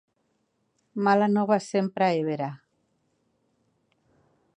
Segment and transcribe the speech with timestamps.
[1.07, 2.47] Mala nova sempre és vera.